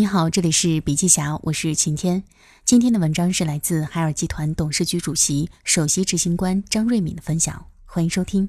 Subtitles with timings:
[0.00, 2.24] 你好，这里是笔记侠，我是晴天。
[2.64, 8.48] 今天的文章是来自海尔集团董事局主席、首席执行官张瑞敏的分享，欢迎收听。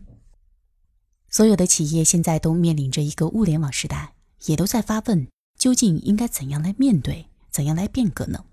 [1.29, 4.13] 所有的企业现在都面临着一个物联网时代，
[4.45, 5.27] 也都在发问：
[5.59, 8.45] 究竟应该怎样来面对，怎样来变革呢？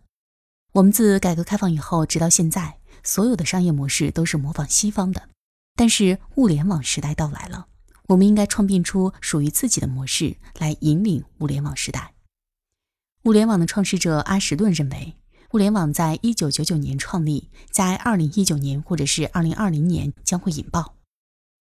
[0.73, 5.29] 我们自改革开放以后，直到现在，所有的商业模式都是模仿西方的。
[5.77, 7.69] 但是物联网时代到来了，
[8.09, 12.15] 我们应该创变出属于自己的模式，来引领物联网时代。
[13.29, 15.15] 物联网的创始者阿什顿认为，
[15.53, 20.95] 物联网在一九九九年创立，在二零一九年或者是二零二零年将会引爆。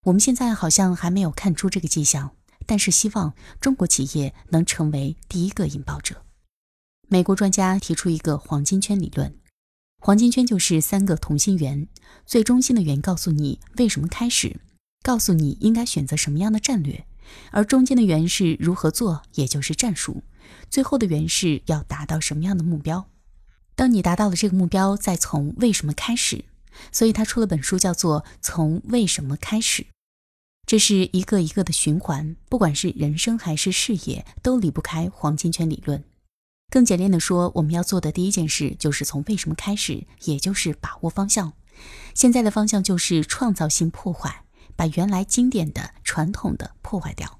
[0.06, 2.30] 我们现在好像还没有看出这个迹象，
[2.64, 6.22] 但是希望中国企业能成为第一个引爆者。
[7.06, 9.36] 美国专家提出一个黄金圈理论，
[10.00, 11.86] 黄金圈就是三个同心圆，
[12.24, 14.58] 最中心的圆告诉你为什么开始，
[15.02, 17.04] 告诉你应该选择什么样的战略，
[17.50, 20.22] 而中间的圆是如何做，也就是战术。
[20.70, 23.08] 最后的原是要达到什么样的目标？
[23.74, 26.44] 当你达到了这个目标，再从为什么开始。
[26.92, 29.82] 所以他出了本书，叫做《从为什么开始》。
[30.66, 36.04] 这是一个一个的循环，不管是人生还是事业，都离不开黄金圈理论。
[36.70, 41.54] 更简练的说，我们要做的第一件事就是从为什么开始，也就是把握方向。
[42.14, 44.44] 现在的方向就是创造性破坏，
[44.76, 47.37] 把原来经典的、传统的破坏掉。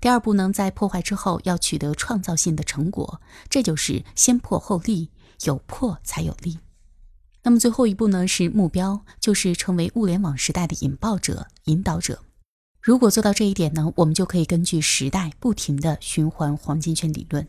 [0.00, 5.10] 第二步呢，在破坏之后要取得创造性的成果，这就是先破后立，
[5.42, 6.58] 有破才有立。
[7.42, 12.22] 那么最后一步呢，是目标，就是成为物联网时代的引爆者、引导者。
[12.80, 17.48] 如果做到这一点呢，我们就可以根据时代不停的循环黄金圈理论。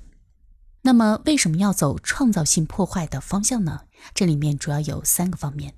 [0.81, 3.81] 那么为什么要走创造性破坏的方向呢？
[4.16, 5.75] 这里面主要有三个方面。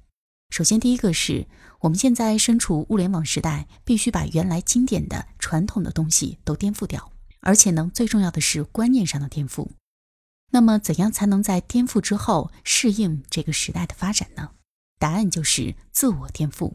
[0.52, 1.48] 首先，第一个是
[1.80, 9.70] 我们现在身处物联网时代，必须把原来经典的、传统的东西都颠覆掉，而且呢，最重要的是观念上的颠覆。
[10.52, 14.52] 那么，怎样才能在颠覆之后适应这个时代的发展呢？
[15.00, 16.74] 答案就是自我颠覆。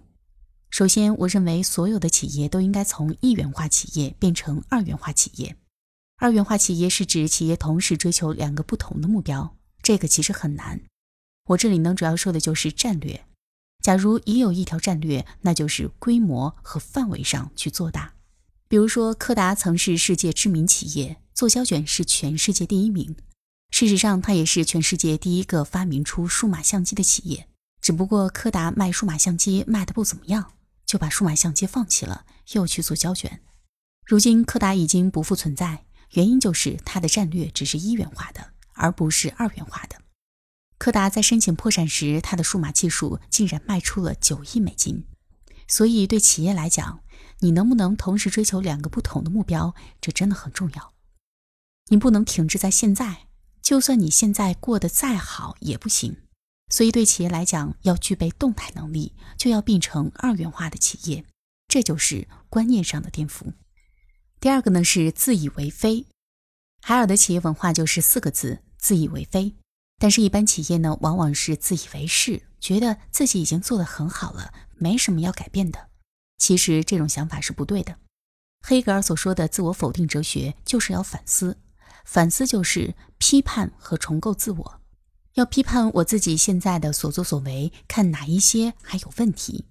[0.71, 5.55] 首先，我认为所有的企业都应该从一元化企业变成二元化企业。
[6.17, 10.81] 二元化企业是指企业同时追求两个不同的目标，这个其实很难。
[11.49, 13.26] 我这里呢，主要说的就是战略。
[13.87, 18.15] 假如已有一条战略，那就是规模和范围上去做大。
[18.67, 23.15] 比如说，柯达曾是世界知名企业，做胶卷是全世界第一名。
[23.71, 27.47] 事实上，它也是全世界第一个发明出数码相机的企业。
[27.81, 30.51] 只不过，柯达卖数码相机卖的不怎么样，
[30.85, 32.25] 就把数码相机放弃了，
[32.55, 33.41] 又去做胶卷。
[34.05, 39.97] 如今，柯达已经不复存在，原因就是它的战略只是一元化的，而不是二元化的。
[40.79, 45.07] 柯达在申请破产时，它的数码技术竟然卖出了九亿美金。
[45.67, 47.01] 所以，对企业来讲，
[47.41, 50.93] 你能不能同时追求两个不同的目标，这真的很重要。
[51.89, 53.27] 你不能停滞在现在，
[53.63, 56.19] 就算你现在过得再好也不行。
[56.69, 61.25] 所以，对企业来讲，要具备动态能力，就要变成二元化的企业，
[61.69, 63.55] 这就是观念上的颠覆。
[64.39, 66.07] 第二个呢是自以为非。
[66.83, 69.57] 海尔的企业文化就是四个字：自以为非。
[69.99, 75.89] 但是，一般企业呢，往往是自以为是，觉得自己已经做得很好了，没什么要改变的。
[76.37, 77.97] 其实，这种想法是不对的。
[78.61, 81.59] 黑格尔所说的自我否定哲学，就是要反思，
[82.05, 84.81] 反思就是批判和重构自我，
[85.35, 89.67] 要批判我自己现在的所作所为，看哪一些还有问题。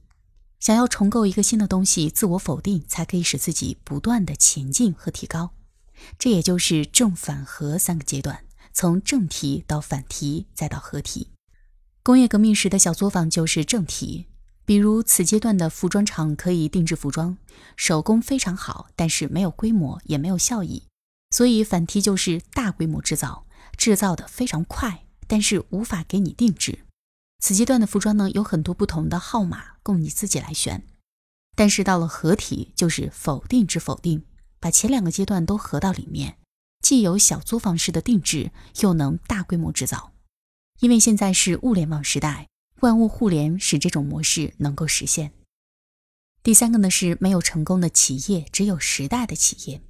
[0.60, 5.52] 想要重构一个新的东西，自我否定才可以使自己不断的前进和提高。
[6.18, 8.45] 这也就是正反合三个阶段。
[8.76, 11.30] 从正题到反题，再到合题。
[12.04, 14.28] 工业革命时的小作坊就是正题，
[14.66, 17.38] 比如此阶段的服装厂可以定制服装，
[17.78, 20.84] 手工非常好，但是没有规模，也没有效益。
[21.30, 23.48] 所以反题就是大规模制造，
[23.78, 26.80] 制造的非常快，但是无法给你定制。
[27.40, 30.86] 此阶段的服装呢，有很多不同的号码供你自己来选。
[31.56, 34.26] 但是到了合体，就是否定之否定，
[34.60, 36.36] 把前两个阶段都合到里面。
[36.86, 38.52] 既有小作坊式的定制，
[38.82, 40.12] 又能大规模制造，
[40.82, 42.48] 因为现在是物联网时代，
[42.82, 45.32] 万物互联使这种模式能够实现。
[46.44, 49.82] 第三个呢是没有成功的企业，只有时代的企业，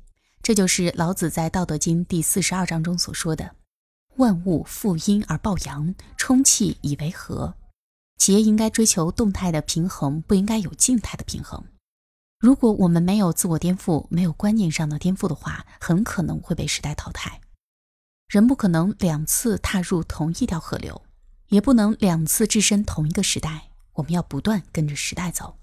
[0.41, 3.57] 这就是老子在《道德经》第四十二章中所说的
[4.15, 7.57] ：“万物负阴而抱阳，充气以为和。”
[8.17, 11.61] 企业应该追求动态的平衡，不应该有静态的平衡。
[12.45, 17.41] 如果我们没有自我颠覆，没有观念上的颠覆的话，很可能会被时代淘汰。
[18.27, 21.01] 人不可能两次踏入同一条河流，
[21.47, 23.71] 也不能两次置身同一个时代。
[23.93, 25.57] 我们要不断跟着时代走。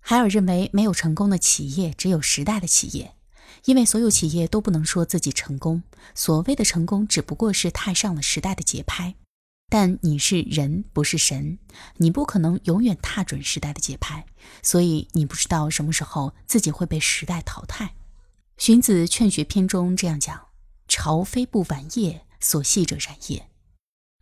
[0.00, 3.14] 海尔认为，没有成功的企业，只有时代的企业。
[3.64, 5.82] 因为所有企业都不能说自己成功，
[6.14, 9.14] 所谓的成功只不过是踏上了时代的节拍。
[9.70, 11.58] 但你是人，不是神，
[11.98, 14.24] 你不可能永远踏准时代的节拍，
[14.62, 17.94] 所以你不知道什么时候自己会被时代淘汰。
[18.56, 20.48] 荀子《劝学篇》中这样讲
[20.88, 23.50] ：“朝非不晚夜，所系者然也。”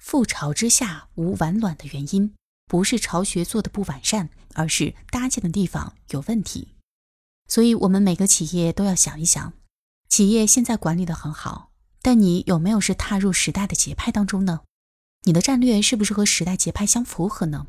[0.03, 2.35] 覆巢之下无完卵的原因，
[2.67, 6.75] 不是巢穴做的不完善，而是搭建的地方有问题。
[7.49, 9.53] 所以，我们每个企业都要想一想：
[10.09, 11.71] 企业现在管理的很好，
[12.03, 14.63] 但你有没有是踏入时代的节拍当中呢？
[15.27, 17.67] 你的战略是不是和时代节拍相符合呢？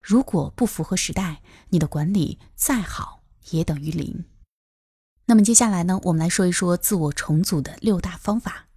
[0.00, 4.24] 如果不符合时代，你的管理再好也等于零。
[5.26, 8.68] 那么接下来呢，我们来说一说自我重组的六大方法。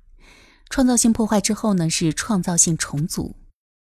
[0.70, 3.38] 创造性破坏之后呢，是创造性重组。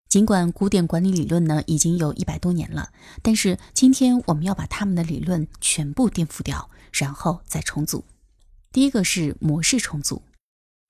[0.07, 8.05] 尽管古典管理理论呢已经有一百多年了，但是今天我们要把他们的理论全部颠覆掉，然后再重组。
[8.71, 10.21] 第一个是模式重组，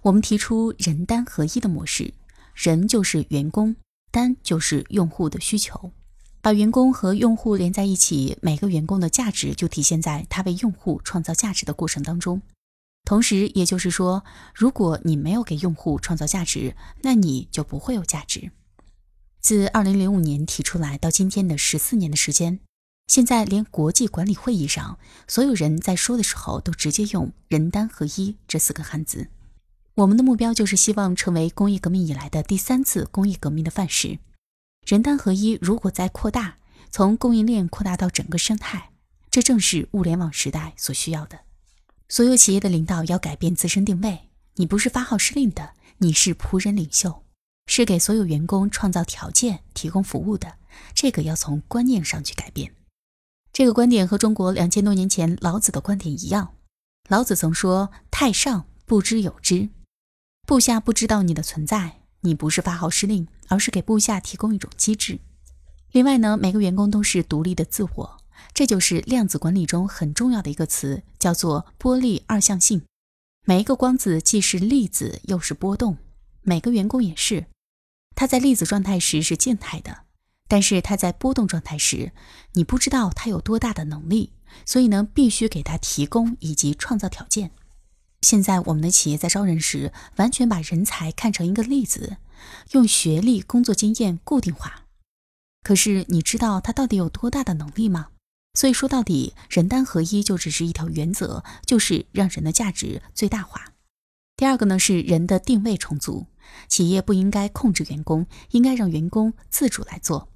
[0.03, 2.13] 我们提出人单合一的模式。
[2.57, 3.75] 人就是员工，
[4.09, 5.91] 单就是用户的需求，
[6.41, 12.41] 把员工和用户连在一起，每个员工的价值就体现在他为用户创造价值的过程当中。
[13.05, 14.25] 同时，也就是说，
[14.55, 18.49] 如果你没有给用户创造价值，那你就不会有价值。
[19.39, 22.59] 自二零零五年提出来到今天的十四年的时间，
[23.05, 29.29] 现在连国际管理会议上，所有人在说的时候都直接用“人单合一”这四个汉字。
[29.97, 34.19] 我们的目标就是希望成为工业革命以来的第三次工业革命的范式。
[34.85, 36.57] 人单合一如果再扩大，
[36.91, 38.91] 从供应链扩大到整个生态，
[39.31, 41.39] 这正是物联网时代所需要的。
[42.07, 47.23] 所有企业的领导要改变自身定位，你不是发号施令的，你是仆人领袖，
[47.65, 50.57] 是给所有员工创造条件、提供服务的。
[50.93, 52.71] 这个要从观念上去改变。
[53.51, 56.53] 这个观点和中国两千多年前老子的观点一样。
[57.09, 59.69] 老子曾说：“太上不知有之。”
[60.47, 65.19] 部下不知道你的存在，你不是发号施令，而是给部下提供一种机制。
[65.91, 68.17] 另外呢，每个员工都是独立的自我，
[68.53, 72.83] 这就是量子管理中很重要的一个词，叫做波粒二象性。
[73.43, 75.97] 每一个光子既是粒子又是波动，
[76.43, 77.47] 每个员工也是。
[78.15, 80.05] 他在粒子状态时是静态的，
[80.47, 82.13] 但是他在波动状态时，
[82.53, 84.31] 你不知道他有多大的能力，
[84.65, 87.51] 所以呢，必须给他提供以及创造条件。
[88.21, 92.17] 现在我们的企业在招人时，完全把人才看成一个例子，
[92.71, 94.85] 用学历、工作经验固定化。
[95.63, 98.07] 可是你知道他到底有多大的能力吗？
[98.53, 103.73] 所以说到底，人单合一就只是一条原则，就是让人的价值最大化。
[104.35, 106.25] 第二个呢是人的定位重组，
[106.67, 110.29] 企业不应该控制员工，应该让员工自主来做。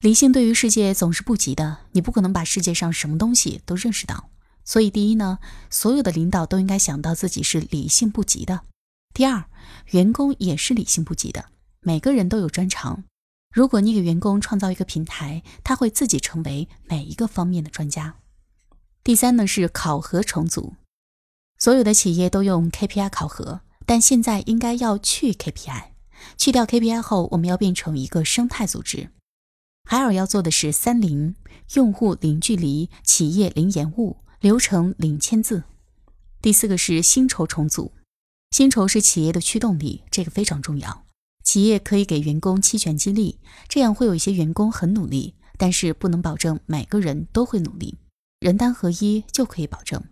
[0.00, 4.30] 理性对于世界总是不及的，你不可能把世界上什么东西都认识到。
[4.64, 5.38] 所以，第一呢，
[5.70, 8.60] 所有的领导都应该想到自己是理性不及的；
[9.12, 9.46] 第二，
[9.90, 11.46] 员工也是理性不及的。
[11.80, 13.04] 每个人都有专长，
[13.52, 18.14] 如果你给员工创造一个平台，他会自己成为每一个方面的专家。
[19.02, 20.74] 第三呢，是考核重组。
[21.58, 25.90] 所有的企业都用 KPI 考核，但现在应该要去 KPI，
[26.36, 29.10] 去掉 KPI 后，我们要变成一个生态组织。
[29.84, 31.34] 海尔要做的是三零：
[31.74, 34.18] 用户零距离，企业零延误。
[34.42, 35.62] 流程零签字。
[36.40, 37.92] 第四个是薪酬重组，
[38.50, 41.04] 薪酬是企业的驱动力，这个非常重要。
[41.44, 43.38] 企业可以给员工期权激励，
[43.68, 47.98] 这样会有一些员工很努力，但是不能保证每个人都会努力。
[48.40, 50.02] 人单合一就可以保证，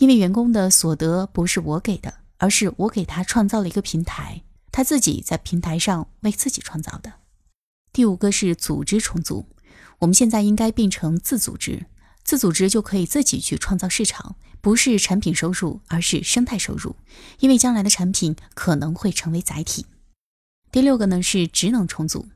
[0.00, 7.12] 因为员工的所得不是我给的，而是我给他创造了一个平台，他自己在平台上为自己创造的。
[7.92, 9.46] 第五个是组织重组，
[10.00, 11.86] 我们现在应该变成自组织。
[12.28, 16.94] 自组织就可以自己去创造市场，不是产品收入，而是生态收入，
[17.38, 19.86] 因为将来的产品可能会成为载体。
[20.70, 22.28] 第六个呢是职能重组，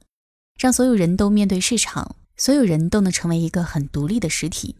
[0.59, 4.77] 让所有人都面对市场，所有人都能成为一个很独立的实体。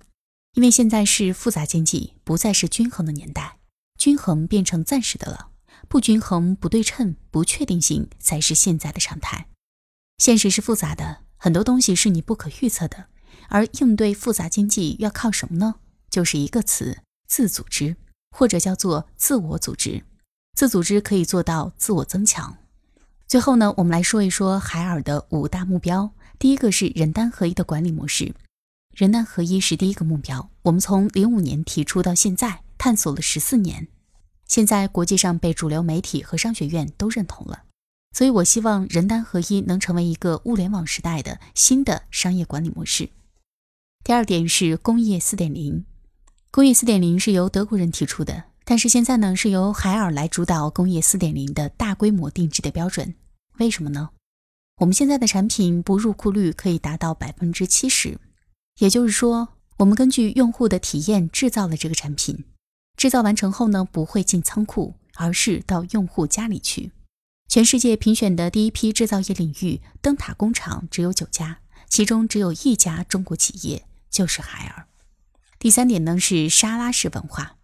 [0.55, 3.59] 因为现在是复杂经济，不再是均衡的年代，
[3.99, 5.49] 均衡变成暂时的了，
[5.91, 9.49] 不均衡、不对称、不确定性才是现在的常态。
[10.17, 13.09] 现实是复杂的，很多东西是你不可预测的。
[13.53, 15.75] 而应对复杂经济要靠什么呢？
[16.09, 17.97] 就是一个词：自组织，
[18.35, 20.05] 或者叫做自我组织。
[20.57, 22.57] 自组织可以做到自我增强。
[23.29, 26.13] 最后呢，我们来说一说海尔的五大目标。
[26.39, 28.35] 第一个是人单合一的管理模式。
[28.95, 33.89] 人单合一是第一个目标，我们从零五年提出到现在，探索了十四年，
[34.49, 37.65] 现在国际上被主流媒体和商学院都认同了。
[38.17, 43.11] 所以我希望人单合一能成为一个物联网时代的新的商业管理模式。
[44.05, 45.85] 第二点是工业四点零，
[46.51, 53.15] 工业四点零是由德国人提出的，但是现在呢，是由海尔来主导工业四点零的大规模定制的标准。
[53.59, 54.11] 为什么呢？
[54.79, 58.19] 我们现在的产品不入库率可以达到百分之七十，
[58.81, 62.45] 也就是说，我们根据用户的体验制造了这个产品。
[62.97, 66.91] 制造完成后呢，不会进仓库，而是到用户家里去。
[67.49, 74.87] 全世界评选的第一批制造业领域灯塔工厂只有九家，其中只有一家中国企业，就是海尔。
[75.59, 77.57] 第三点呢是沙拉式文化。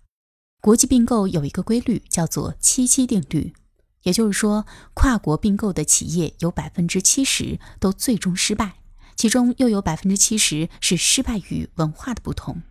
[0.61, 3.55] 国际并购有一个规律，叫做七七定律，
[4.03, 8.79] 也就是说，跨国并购的企业有百分之七十都最终失败，
[9.15, 12.63] 其中又有百分之七十是失败于文化的不同。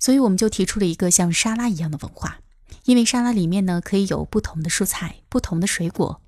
[0.00, 2.40] 所以我们就提出了一个像沙拉一样的文化，
[2.86, 6.20] 因为沙拉里面呢可以有不同的蔬菜、不同的水果，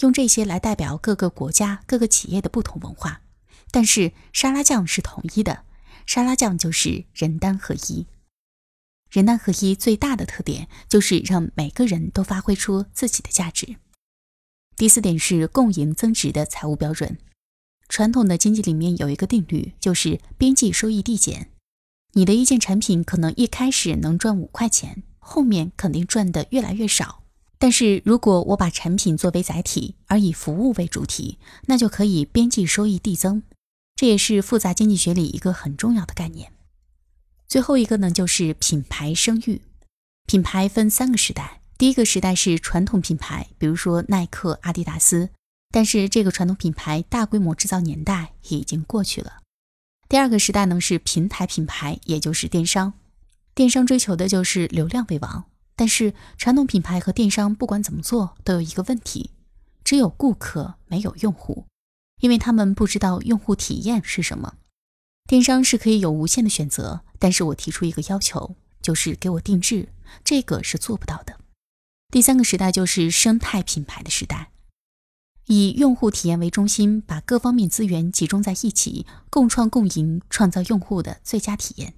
[0.00, 3.20] 用这些来代表各个国家、各个企业的不同文化。
[3.70, 5.64] 但是沙拉酱是统一的，
[6.08, 8.06] 沙拉酱就是人单合一。
[9.10, 13.76] 人单合一最大的特点就是让每个人都发挥出自己的价值。
[14.74, 17.18] 第四点是共赢增值的财务标准。
[17.90, 21.50] 传统的经济里面有一个定律，就是边际收益递减。
[22.14, 27.22] 你的一件产品可能一开始能赚五块钱，后面肯定赚的越来越少。
[27.58, 33.42] 但是如果我把产品作为载体，而以服务为主题，那就可以边际收益递增。
[33.98, 36.52] 这也是复杂经济学里一个很重要的概念。
[37.48, 39.60] 最后一个呢，就是品牌声誉。
[40.24, 45.30] 品牌分三个时代，第一个时代是传统品牌，比如说耐克、阿迪达斯，
[45.72, 49.42] 但是这个传统品牌大规模制造年代已经过去了。
[50.08, 52.92] 第二个时代呢是平台品牌，也就是电商。
[53.52, 59.32] 电商追求的就是流量为王，但是传统品牌和电商不管怎么做都有一个问题，
[59.82, 61.64] 只有顾客没有用户，
[62.20, 64.54] 因为他们不知道用户体验是什么。
[65.26, 67.02] 电商是可以有无限的选择。
[67.18, 69.88] 但是我提出一个要求，就是给我定制，
[70.22, 71.40] 这个是做不到的。
[72.10, 74.50] 第三个时代就是生态品牌的时代，
[75.46, 81.94] 以用户体验为中心，把各方面资源集中在一起，共创共赢，创造用户的最佳体验。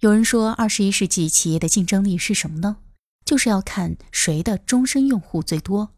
[0.00, 2.78] 有人说，二十一世纪企业的竞争力是什么呢？
[3.26, 5.90] 就是要看谁的终身用户最多。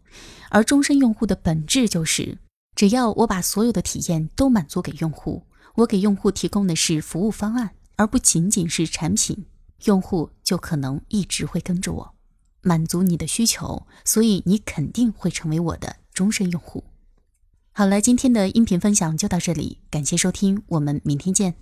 [0.49, 2.39] 而终身用户的本质就是，
[2.81, 5.43] 只要我把所有的体验都满足给用户，
[5.75, 7.73] 我给用户提供的是服务方案。
[7.97, 9.45] 而不仅仅是产品，
[9.85, 12.15] 用户就可能一直会跟着我，
[12.63, 16.85] 满足你的需求，所以你肯定会成为我的终身用户。
[17.73, 21.57] 好了，今天的音频分享就到这里，感谢收听，我们明天见。